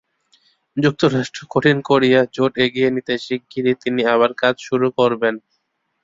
যুক্তরাষ্ট্র-দক্ষিণ 0.77 1.77
Korea 1.89 2.21
জোট 2.35 2.53
এগিয়ে 2.65 2.89
নিতে 2.91 3.13
শিগগিরই 3.17 3.75
তিনি 3.83 4.01
আবার 4.13 4.31
কাজ 4.41 4.55
শুরু 4.67 4.87
করবেন। 4.99 5.35